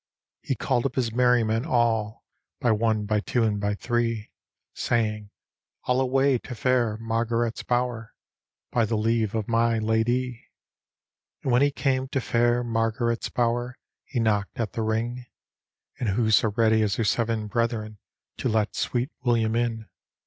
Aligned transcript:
He 0.41 0.55
called 0.55 0.87
up 0.87 0.95
his 0.95 1.11
merrymen 1.11 1.63
all. 1.63 2.25
By 2.59 2.71
one, 2.71 3.05
by 3.05 3.19
two, 3.19 3.43
and 3.43 3.59
by 3.61 3.75
three; 3.75 4.31
Saying," 4.73 5.29
I'll 5.85 6.01
away 6.01 6.39
to 6.39 6.55
fair 6.55 6.97
Margaret's 6.97 7.61
bower, 7.61 8.15
By 8.71 8.85
the 8.85 8.95
leave 8.95 9.35
of 9.35 9.47
my 9.47 9.77
ladye." 9.77 10.47
And 11.43 11.51
when 11.51 11.61
he 11.61 11.69
carac 11.71 12.09
to 12.13 12.19
fair 12.19 12.63
Margaret's 12.63 13.29
bower, 13.29 13.77
He 14.03 14.19
knocked 14.19 14.59
at 14.59 14.73
the 14.73 14.81
ring; 14.81 15.27
And 15.99 16.09
who 16.09 16.31
so 16.31 16.49
ready 16.57 16.81
as 16.81 16.95
her 16.95 17.03
seven 17.03 17.45
brethren, 17.45 17.99
To 18.37 18.49
let 18.49 18.75
sweet 18.75 19.11
William 19.21 19.55
in. 19.55 19.87